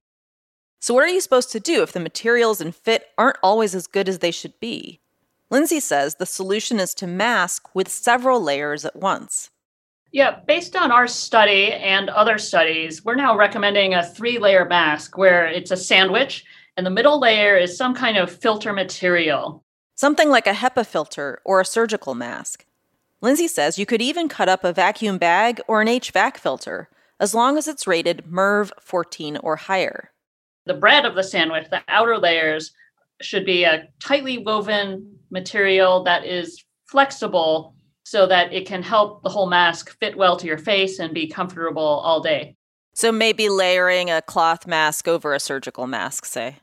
So, 0.84 0.94
what 0.94 1.06
are 1.06 1.08
you 1.08 1.22
supposed 1.22 1.50
to 1.54 1.62
do 1.62 1.82
if 1.82 1.94
the 1.94 2.02
materials 2.02 2.60
and 2.60 2.75
fit 2.75 3.08
aren't 3.18 3.38
always 3.42 3.74
as 3.74 3.88
good 3.88 4.10
as 4.10 4.20
they 4.20 4.32
should 4.32 4.60
be? 4.60 5.00
Linsey 5.50 5.82
says 5.82 6.16
the 6.16 6.25
solution 6.25 6.78
is 6.78 6.94
to 6.96 7.08
mask 7.08 7.74
with 7.74 7.88
several 7.88 8.42
layers 8.42 8.84
at 8.84 8.98
once. 8.98 9.50
Yeah, 10.12 10.42
based 10.46 10.75
on 10.75 10.92
our 10.92 11.08
study 11.08 11.72
and 11.72 12.10
other 12.10 12.38
studies, 12.38 13.06
we're 13.06 13.16
now 13.16 13.38
recommending 13.38 13.94
a 13.94 14.06
three 14.06 14.40
layer 14.40 14.66
mask 14.66 15.18
where 15.18 15.48
it's 15.48 15.72
a 15.72 15.78
sandwich 15.78 16.44
and 16.75 16.86
the 16.86 16.90
middle 16.92 17.18
layer 17.18 17.56
is 17.56 17.78
some 17.78 17.96
kind 17.96 18.18
of 18.18 18.30
filter 18.30 18.74
material. 18.74 19.63
Something 19.96 20.28
like 20.28 20.48
a 20.48 20.52
HEPA 20.52 20.86
filter 20.86 21.40
or 21.46 21.62
a 21.62 21.66
surgical 21.66 22.13
mask. 22.13 22.66
Linsey 23.22 23.48
says 23.48 23.80
you 23.80 23.86
could 23.86 24.02
even 24.02 24.28
cut 24.28 24.50
up 24.50 24.66
a 24.66 24.74
vacuum 24.74 25.18
bag 25.18 25.62
or 25.66 25.80
an 25.80 25.88
HVAC 25.88 26.36
filter, 26.36 26.90
as 27.22 27.34
long 27.34 27.58
as 27.58 27.70
it's 27.70 27.88
rated 27.88 28.25
MERV 28.30 28.74
14 28.82 29.38
or 29.38 29.56
higher 29.56 30.10
the 30.65 30.74
bread 30.74 31.05
of 31.05 31.15
the 31.15 31.24
sandwich, 31.24 31.67
the 31.70 31.82
outer 31.88 32.17
layers, 32.17 32.72
should 33.22 33.46
be 33.46 33.63
a 33.63 33.88
tightly 34.01 34.38
woven 34.38 35.17
material 35.29 36.03
that 36.03 36.25
is 36.25 36.63
flexible 36.86 37.75
so 38.03 38.27
that 38.27 38.51
it 38.53 38.67
can 38.67 38.84
help 38.84 39.24
the 39.24 39.29
whole 39.29 39.50
mask 39.50 39.98
fit 40.00 40.17
well 40.17 40.36
to 40.38 40.48
your 40.48 40.58
face 40.58 41.00
and 41.00 41.13
be 41.13 41.27
comfortable 41.27 41.82
all 41.82 42.22
day. 42.22 42.55
So 42.93 43.12
maybe 43.12 43.50
layering 43.50 44.10
a 44.10 44.22
cloth 44.22 44.67
mask 44.67 45.08
over 45.08 45.34
a 45.34 45.39
surgical 45.39 45.88
mask, 45.88 46.25
say. 46.25 46.58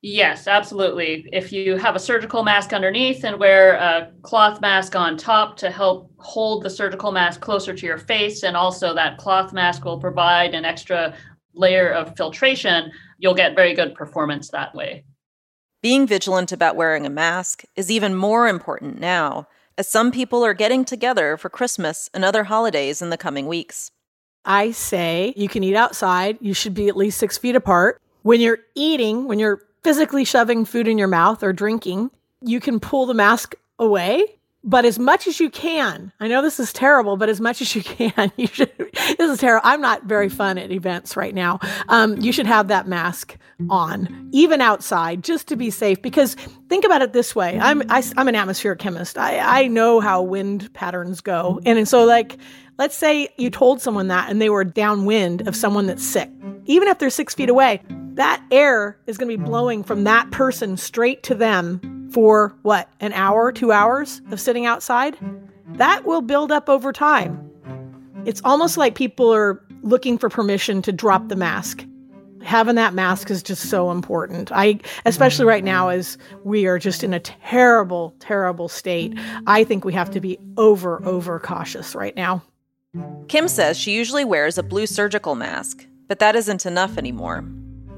Yes, 0.00 0.46
absolutely. 0.46 1.26
If 1.32 1.50
you 1.50 1.76
have 1.76 1.96
a 1.96 1.98
surgical 1.98 2.42
mask 2.42 2.72
underneath 2.72 3.24
and 3.24 3.38
wear 3.38 3.72
a 3.74 4.12
cloth 4.22 4.60
mask 4.60 4.94
on 4.94 5.16
top 5.16 5.56
to 5.58 5.70
help 5.70 6.10
hold 6.18 6.62
the 6.62 6.68
surgical 6.70 7.10
mask 7.10 7.40
closer 7.40 7.74
to 7.74 7.86
your 7.86 7.96
face, 7.96 8.42
and 8.42 8.56
also 8.56 8.94
that 8.94 9.16
cloth 9.16 9.52
mask 9.54 9.84
will 9.84 9.98
provide 9.98 10.54
an 10.54 10.64
extra 10.66 11.14
layer 11.54 11.88
of 11.88 12.16
filtration, 12.16 12.92
you'll 13.18 13.34
get 13.34 13.54
very 13.54 13.74
good 13.74 13.94
performance 13.94 14.50
that 14.50 14.74
way. 14.74 15.04
Being 15.82 16.06
vigilant 16.06 16.52
about 16.52 16.76
wearing 16.76 17.04
a 17.04 17.10
mask 17.10 17.64
is 17.76 17.90
even 17.90 18.14
more 18.14 18.48
important 18.48 18.98
now, 18.98 19.48
as 19.76 19.88
some 19.88 20.10
people 20.10 20.44
are 20.44 20.54
getting 20.54 20.84
together 20.84 21.36
for 21.36 21.50
Christmas 21.50 22.08
and 22.14 22.24
other 22.24 22.44
holidays 22.44 23.02
in 23.02 23.10
the 23.10 23.18
coming 23.18 23.46
weeks. 23.46 23.90
I 24.44 24.70
say 24.70 25.32
you 25.36 25.48
can 25.48 25.62
eat 25.64 25.76
outside, 25.76 26.38
you 26.40 26.54
should 26.54 26.74
be 26.74 26.88
at 26.88 26.96
least 26.96 27.18
six 27.18 27.36
feet 27.38 27.56
apart. 27.56 28.00
When 28.22 28.40
you're 28.40 28.60
eating, 28.74 29.26
when 29.26 29.38
you're 29.38 29.60
physically 29.82 30.24
shoving 30.24 30.64
food 30.64 30.88
in 30.88 30.98
your 30.98 31.08
mouth 31.08 31.42
or 31.42 31.52
drinking, 31.52 32.10
you 32.40 32.60
can 32.60 32.80
pull 32.80 33.06
the 33.06 33.14
mask 33.14 33.54
away 33.78 34.38
but 34.64 34.86
as 34.86 34.98
much 34.98 35.26
as 35.26 35.38
you 35.38 35.50
can, 35.50 36.10
I 36.20 36.26
know 36.26 36.40
this 36.40 36.58
is 36.58 36.72
terrible, 36.72 37.18
but 37.18 37.28
as 37.28 37.38
much 37.38 37.60
as 37.60 37.76
you 37.76 37.82
can, 37.82 38.32
you 38.36 38.46
should. 38.46 38.72
This 39.18 39.30
is 39.30 39.38
terrible. 39.38 39.60
I'm 39.64 39.82
not 39.82 40.04
very 40.04 40.30
fun 40.30 40.56
at 40.56 40.72
events 40.72 41.16
right 41.16 41.34
now. 41.34 41.60
Um, 41.88 42.16
you 42.20 42.32
should 42.32 42.46
have 42.46 42.68
that 42.68 42.88
mask 42.88 43.36
on, 43.68 44.30
even 44.32 44.62
outside, 44.62 45.22
just 45.22 45.48
to 45.48 45.56
be 45.56 45.70
safe. 45.70 46.00
Because 46.00 46.34
think 46.68 46.84
about 46.84 47.02
it 47.02 47.12
this 47.12 47.36
way: 47.36 47.58
I'm 47.60 47.82
I, 47.90 47.98
am 47.98 48.12
i 48.16 48.20
am 48.22 48.28
an 48.28 48.34
atmospheric 48.34 48.78
chemist. 48.78 49.18
I 49.18 49.38
I 49.64 49.66
know 49.66 50.00
how 50.00 50.22
wind 50.22 50.72
patterns 50.72 51.20
go, 51.20 51.60
and, 51.66 51.78
and 51.78 51.86
so 51.86 52.04
like, 52.04 52.38
let's 52.78 52.96
say 52.96 53.28
you 53.36 53.50
told 53.50 53.82
someone 53.82 54.08
that, 54.08 54.30
and 54.30 54.40
they 54.40 54.48
were 54.48 54.64
downwind 54.64 55.46
of 55.46 55.54
someone 55.54 55.86
that's 55.86 56.04
sick, 56.04 56.30
even 56.66 56.88
if 56.88 56.98
they're 56.98 57.10
six 57.10 57.34
feet 57.34 57.48
away, 57.48 57.80
that 58.14 58.42
air 58.50 58.98
is 59.06 59.18
going 59.18 59.30
to 59.30 59.36
be 59.36 59.44
blowing 59.44 59.82
from 59.82 60.04
that 60.04 60.30
person 60.30 60.76
straight 60.76 61.22
to 61.24 61.34
them 61.34 62.08
for 62.12 62.54
what, 62.62 62.88
an 63.00 63.12
hour, 63.12 63.50
two 63.50 63.72
hours 63.72 64.22
of 64.30 64.40
sitting 64.40 64.66
outside, 64.66 65.18
that 65.74 66.04
will 66.04 66.22
build 66.22 66.52
up 66.52 66.68
over 66.68 66.92
time. 66.92 67.50
It's 68.24 68.40
almost 68.44 68.76
like 68.76 68.94
people 68.94 69.34
are 69.34 69.60
looking 69.82 70.16
for 70.16 70.28
permission 70.28 70.80
to 70.82 70.92
drop 70.92 71.28
the 71.28 71.36
mask. 71.36 71.84
Having 72.42 72.76
that 72.76 72.94
mask 72.94 73.30
is 73.30 73.42
just 73.42 73.70
so 73.70 73.90
important. 73.90 74.52
I 74.52 74.78
especially 75.06 75.46
right 75.46 75.64
now 75.64 75.88
as 75.88 76.18
we 76.44 76.66
are 76.66 76.78
just 76.78 77.02
in 77.02 77.14
a 77.14 77.20
terrible 77.20 78.14
terrible 78.20 78.68
state. 78.68 79.18
I 79.46 79.64
think 79.64 79.84
we 79.84 79.94
have 79.94 80.10
to 80.10 80.20
be 80.20 80.38
over 80.58 81.02
over 81.06 81.40
cautious 81.40 81.94
right 81.94 82.14
now. 82.14 82.42
Kim 83.28 83.48
says 83.48 83.78
she 83.78 83.92
usually 83.92 84.24
wears 84.24 84.58
a 84.58 84.62
blue 84.62 84.86
surgical 84.86 85.34
mask, 85.34 85.86
but 86.08 86.18
that 86.18 86.36
isn't 86.36 86.66
enough 86.66 86.98
anymore. 86.98 87.44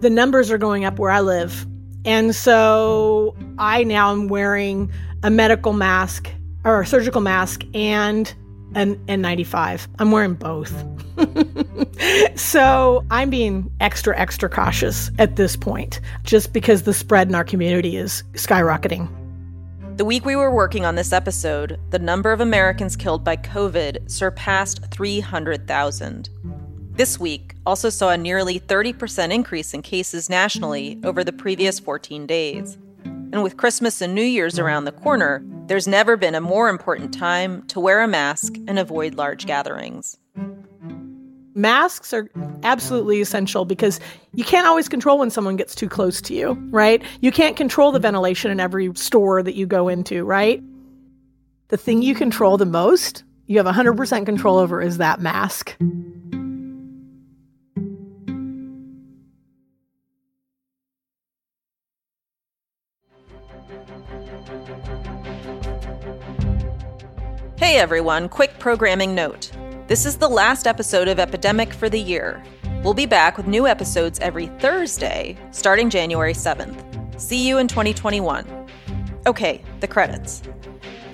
The 0.00 0.10
numbers 0.10 0.50
are 0.50 0.58
going 0.58 0.84
up 0.84 0.98
where 0.98 1.10
I 1.10 1.20
live. 1.20 1.66
And 2.04 2.34
so 2.34 3.36
I 3.58 3.82
now 3.82 4.12
am 4.12 4.28
wearing 4.28 4.90
a 5.22 5.30
medical 5.30 5.72
mask 5.72 6.30
or 6.64 6.82
a 6.82 6.86
surgical 6.86 7.20
mask 7.20 7.64
and 7.75 8.32
an 8.75 8.96
N95. 9.06 9.88
I'm 9.98 10.10
wearing 10.10 10.34
both. 10.34 10.72
so 12.38 13.04
I'm 13.10 13.30
being 13.30 13.70
extra, 13.80 14.16
extra 14.18 14.48
cautious 14.48 15.10
at 15.18 15.36
this 15.36 15.56
point, 15.56 16.00
just 16.25 16.52
because 16.52 16.82
the 16.82 16.92
spread 16.92 17.28
in 17.28 17.34
our 17.34 17.44
community 17.44 17.96
is 17.96 18.22
skyrocketing. 18.32 19.08
The 19.96 20.04
week 20.04 20.26
we 20.26 20.36
were 20.36 20.50
working 20.50 20.84
on 20.84 20.94
this 20.94 21.12
episode, 21.12 21.80
the 21.90 21.98
number 21.98 22.30
of 22.30 22.40
Americans 22.40 22.96
killed 22.96 23.25
by 23.25 23.36
COVID 23.38 24.10
surpassed 24.10 24.84
300,000. 24.92 26.28
This 26.92 27.18
week 27.18 27.55
also 27.66 27.90
saw 27.90 28.11
a 28.11 28.16
nearly 28.16 28.61
30% 28.61 29.32
increase 29.32 29.75
in 29.75 29.82
cases 29.82 30.30
nationally 30.30 30.99
over 31.04 31.25
the 31.25 31.32
previous 31.32 31.80
14 31.80 32.26
days. 32.26 32.78
And 33.04 33.42
with 33.42 33.56
Christmas 33.56 34.00
and 34.00 34.14
New 34.14 34.23
Year's 34.23 34.58
around 34.58 34.85
the 34.85 34.92
corner, 34.92 35.44
there's 35.66 35.88
never 35.88 36.16
been 36.16 36.37
a 36.37 36.40
more 36.40 36.68
important 36.68 37.12
time 37.12 37.62
to 37.64 37.80
wear 37.80 38.00
a 38.00 38.08
mask 38.08 38.54
and 38.68 38.78
avoid 38.78 39.16
large 39.16 39.46
gatherings. 39.46 40.16
Masks 41.54 42.12
are 42.12 42.30
absolutely 42.62 43.20
essential 43.20 43.64
because 43.64 43.99
you 44.35 44.44
can't 44.44 44.66
always 44.66 44.88
control 44.88 45.18
when 45.18 45.30
someone 45.30 45.56
gets 45.56 45.75
too 45.75 45.88
close 45.88 46.20
to 46.20 46.35
you, 46.35 46.52
right? 46.70 47.02
You 47.20 47.32
can't 47.32 47.56
control 47.56 47.90
the 47.90 47.99
ventilation 47.99 48.50
in 48.50 48.61
every 48.61 48.94
store 48.94 49.42
that 49.42 49.54
you 49.54 49.66
go 49.66 49.88
into, 49.88 50.23
right? 50.25 50.62
The 51.68 51.76
thing 51.76 52.02
you 52.02 52.14
control 52.14 52.58
the 52.58 52.66
most, 52.66 53.25
you 53.46 53.56
have 53.56 53.66
100% 53.66 54.25
control 54.25 54.58
over, 54.58 54.80
is 54.80 54.99
that 54.99 55.20
mask. 55.20 55.76
Everyone, 67.76 68.26
quick 68.30 68.59
programming 68.59 69.14
note. 69.14 69.50
This 69.87 70.06
is 70.06 70.16
the 70.16 70.28
last 70.28 70.66
episode 70.66 71.09
of 71.09 71.21
Epidemic 71.21 71.75
for 71.75 71.90
the 71.90 72.00
year. 72.00 72.42
We'll 72.83 72.95
be 72.95 73.04
back 73.04 73.37
with 73.37 73.47
new 73.47 73.66
episodes 73.66 74.18
every 74.21 74.47
Thursday, 74.61 75.37
starting 75.50 75.90
January 75.90 76.33
7th. 76.33 77.21
See 77.21 77.47
you 77.47 77.59
in 77.59 77.68
2021. 77.68 78.47
Okay, 79.26 79.62
the 79.80 79.87
credits. 79.87 80.42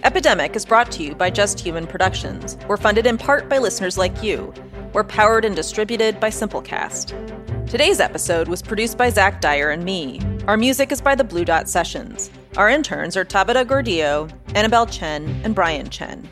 Epidemic 0.05 0.55
is 0.55 0.65
brought 0.65 0.93
to 0.93 1.03
you 1.03 1.17
by 1.17 1.31
Just 1.31 1.59
Human 1.59 1.85
Productions. 1.85 2.57
We're 2.69 2.77
funded 2.77 3.07
in 3.07 3.19
part 3.19 3.49
by 3.49 3.59
listeners 3.59 3.99
like 3.99 4.23
you. 4.23 4.55
We're 4.93 5.03
powered 5.03 5.45
and 5.45 5.57
distributed 5.57 6.21
by 6.21 6.31
Simplecast. 6.31 7.69
Today's 7.69 7.99
episode 7.99 8.47
was 8.47 8.63
produced 8.63 8.97
by 8.97 9.11
Zach 9.11 9.41
Dyer 9.41 9.71
and 9.71 9.83
me. 9.85 10.21
Our 10.47 10.57
music 10.57 10.93
is 10.93 11.01
by 11.01 11.17
the 11.17 11.25
Blue 11.25 11.45
Dot 11.45 11.69
Sessions. 11.69 12.31
Our 12.57 12.71
interns 12.71 13.17
are 13.17 13.25
Tabata 13.25 13.65
Gordillo, 13.65 14.31
Annabelle 14.55 14.87
Chen, 14.87 15.41
and 15.45 15.55
Brian 15.55 15.89
Chen. 15.89 16.29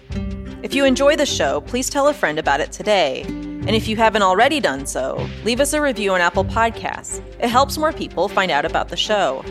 If 0.63 0.75
you 0.75 0.85
enjoy 0.85 1.17
the 1.17 1.27
show, 1.27 1.63
please 1.63 1.89
tell 1.89 2.09
a 2.09 2.15
friend 2.15 2.39
about 2.39 2.61
it 2.61 2.71
today. 2.71 3.23
And 3.23 3.71
if 3.71 3.89
you 3.89 3.97
haven't 3.97 4.23
already 4.23 4.61
done 4.61 4.87
so, 4.87 5.27
leave 5.45 5.61
us 5.61 5.73
a 5.73 5.81
review 5.81 6.13
on 6.13 6.21
Apple 6.21 6.45
Podcasts. 6.45 7.23
It 7.41 7.49
helps 7.49 7.79
more 7.79 7.93
people 7.93 8.29
find 8.29 8.51
out 8.51 8.65
about 8.65 8.89
the 8.89 8.97
show. 8.97 9.45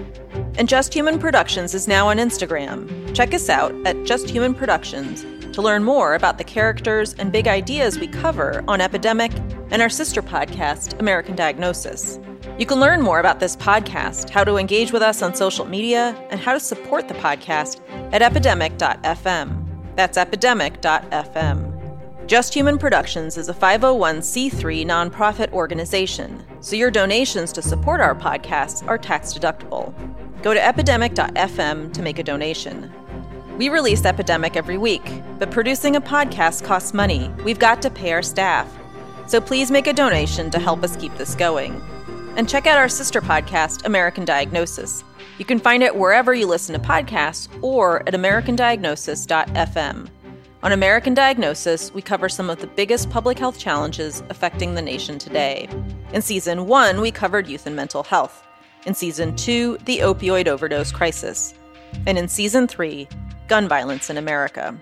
And 0.57 0.69
Just 0.69 0.93
Human 0.93 1.19
Productions 1.19 1.73
is 1.73 1.87
now 1.87 2.07
on 2.07 2.17
Instagram. 2.17 3.15
Check 3.15 3.33
us 3.33 3.49
out 3.49 3.73
at 3.85 4.03
Just 4.03 4.29
Human 4.29 4.53
Productions 4.53 5.25
to 5.53 5.61
learn 5.61 5.83
more 5.83 6.15
about 6.15 6.37
the 6.37 6.43
characters 6.43 7.13
and 7.15 7.31
big 7.31 7.47
ideas 7.47 7.99
we 7.99 8.07
cover 8.07 8.63
on 8.67 8.81
Epidemic 8.81 9.31
and 9.71 9.81
our 9.81 9.89
sister 9.89 10.21
podcast, 10.21 10.99
American 10.99 11.35
Diagnosis. 11.35 12.19
You 12.57 12.65
can 12.65 12.79
learn 12.79 13.01
more 13.01 13.19
about 13.19 13.39
this 13.39 13.55
podcast, 13.55 14.29
how 14.29 14.43
to 14.43 14.57
engage 14.57 14.91
with 14.91 15.01
us 15.01 15.21
on 15.21 15.35
social 15.35 15.65
media, 15.65 16.15
and 16.29 16.39
how 16.39 16.53
to 16.53 16.59
support 16.59 17.07
the 17.07 17.13
podcast 17.15 17.81
at 18.13 18.21
epidemic.fm. 18.21 19.65
That's 19.95 20.17
epidemic.fm. 20.17 21.75
Just 22.27 22.53
Human 22.53 22.77
Productions 22.77 23.37
is 23.37 23.49
a 23.49 23.53
501c3 23.53 24.85
nonprofit 24.85 25.51
organization, 25.51 26.45
so 26.59 26.75
your 26.75 26.91
donations 26.91 27.51
to 27.53 27.61
support 27.61 28.01
our 28.01 28.13
podcasts 28.13 28.87
are 28.87 28.97
tax 28.97 29.33
deductible. 29.33 29.93
Go 30.43 30.53
to 30.53 30.63
epidemic.fm 30.63 31.91
to 31.91 32.01
make 32.01 32.19
a 32.19 32.23
donation. 32.23 32.91
We 33.57 33.67
release 33.67 34.05
Epidemic 34.05 34.55
every 34.55 34.77
week, 34.77 35.03
but 35.37 35.51
producing 35.51 35.97
a 35.97 36.01
podcast 36.01 36.63
costs 36.63 36.93
money. 36.93 37.29
We've 37.43 37.59
got 37.59 37.81
to 37.81 37.89
pay 37.89 38.13
our 38.13 38.21
staff. 38.21 38.78
So 39.29 39.39
please 39.39 39.69
make 39.69 39.85
a 39.85 39.93
donation 39.93 40.49
to 40.49 40.57
help 40.57 40.83
us 40.83 40.95
keep 40.95 41.15
this 41.15 41.35
going. 41.35 41.79
And 42.35 42.49
check 42.49 42.65
out 42.65 42.79
our 42.79 42.89
sister 42.89 43.21
podcast, 43.21 43.85
American 43.85 44.25
Diagnosis. 44.25 45.03
You 45.37 45.45
can 45.45 45.59
find 45.59 45.83
it 45.83 45.95
wherever 45.95 46.33
you 46.33 46.47
listen 46.47 46.73
to 46.73 46.81
podcasts 46.81 47.47
or 47.61 47.99
at 48.07 48.15
AmericanDiagnosis.fm. 48.15 50.09
On 50.63 50.71
American 50.71 51.13
Diagnosis, 51.13 51.93
we 51.93 52.01
cover 52.01 52.27
some 52.27 52.49
of 52.49 52.59
the 52.59 52.65
biggest 52.65 53.11
public 53.11 53.37
health 53.37 53.59
challenges 53.59 54.23
affecting 54.29 54.73
the 54.73 54.81
nation 54.81 55.19
today. 55.19 55.69
In 56.11 56.23
season 56.23 56.65
one, 56.65 56.99
we 56.99 57.11
covered 57.11 57.47
youth 57.47 57.67
and 57.67 57.75
mental 57.75 58.01
health. 58.01 58.47
In 58.87 58.95
season 58.95 59.35
two, 59.35 59.77
the 59.85 59.99
opioid 59.99 60.47
overdose 60.47 60.91
crisis. 60.91 61.53
And 62.07 62.17
in 62.17 62.27
season 62.27 62.67
three, 62.67 63.07
gun 63.47 63.67
violence 63.67 64.09
in 64.09 64.17
America. 64.17 64.75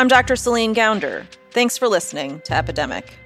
I'm 0.00 0.08
Dr. 0.08 0.34
Celine 0.34 0.74
Gounder. 0.74 1.26
Thanks 1.50 1.76
for 1.76 1.86
listening 1.86 2.40
to 2.46 2.54
Epidemic. 2.54 3.18